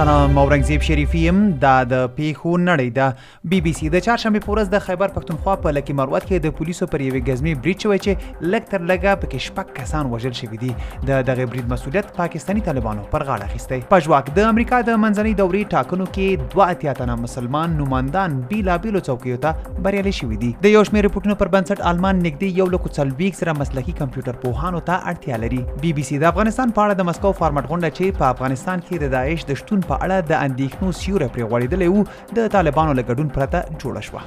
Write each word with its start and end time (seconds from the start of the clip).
سلام 0.00 0.38
اورنګزیب 0.40 0.82
شریفیم 0.88 1.38
دا 1.62 1.70
د 1.88 2.04
پیښو 2.18 2.50
نړۍ 2.60 2.92
ده 2.98 3.48
بی 3.52 3.56
بی 3.64 3.72
سی 3.80 3.88
د 3.94 4.00
چهارشنبه 4.04 4.40
پورز 4.44 4.68
د 4.74 4.78
خیبر 4.84 5.10
پښتونخوا 5.16 5.56
په 5.64 5.72
لکه 5.78 5.96
مروت 5.98 6.26
کې 6.28 6.44
د 6.46 6.54
پولیسو 6.60 6.86
پر 6.94 7.02
یوې 7.06 7.26
غزمی 7.26 7.52
بریچ 7.66 7.84
وای 7.90 8.00
چې 8.04 8.46
لکتر 8.54 8.86
لګه 8.90 9.12
پکې 9.24 9.46
شپک 9.48 9.74
کسان 9.78 10.08
وژل 10.12 10.36
شوی 10.38 10.60
دي 10.62 10.68
د 10.68 11.20
دغه 11.30 11.50
بریډ 11.54 11.72
مسولیت 11.72 12.08
پاکستانی 12.20 12.64
طالبانو 12.68 13.04
پر 13.16 13.24
غاړه 13.32 13.48
اخیستی 13.50 13.80
پژواک 13.92 14.30
د 14.38 14.48
امریکا 14.52 14.78
د 14.90 14.96
منځنۍ 15.02 15.42
دورې 15.42 15.76
ټاکنو 15.76 16.08
کې 16.16 16.54
دوه 16.56 16.70
اتیا 16.76 16.96
تنه 17.02 17.18
مسلمان 17.26 17.76
نوماندان 17.82 18.40
بیلابیلو 18.54 19.04
څوکیو 19.10 19.42
ته 19.44 19.84
بریالي 19.88 20.14
شوي 20.20 20.40
دي 20.46 20.50
د 20.64 20.74
یو 20.74 20.86
شمېر 20.88 21.08
رپورټونو 21.10 21.40
پر 21.44 21.52
بنسټ 21.58 21.90
آلمان 21.92 22.18
نږدې 22.22 22.62
یو 22.62 22.70
لکو 22.78 22.94
څلوېښت 22.94 23.42
زره 23.44 23.58
مسلکي 23.60 23.98
کمپیوټر 24.00 24.42
پوهانو 24.48 24.82
ته 24.88 25.04
اړتیا 25.12 25.42
لري 25.44 25.60
بی 25.86 25.94
بی 26.02 26.08
سی 26.12 26.24
د 26.26 26.32
افغانستان 26.32 26.74
په 26.76 26.88
اړه 26.88 27.02
د 27.04 27.10
مسکو 27.12 27.36
فارمټ 27.42 27.72
غونډه 27.74 28.00
چې 28.00 28.20
په 28.22 28.32
افغانستان 28.34 28.88
کې 28.88 29.06
د 29.06 29.14
داعش 29.18 29.48
د 29.52 29.62
شتون 29.64 29.88
په 29.90 29.94
اړه 30.06 30.16
د 30.30 30.32
اندېښنو 30.46 30.88
سیوری 31.00 31.28
پرې 31.34 31.44
غوړېدلی 31.50 31.88
و 31.90 31.96
د 32.36 32.50
طالبانو 32.54 32.96
له 32.98 33.02
ګډون 33.08 33.28
پرته 33.36 33.58
جوړه 33.82 34.02
شوه 34.08 34.22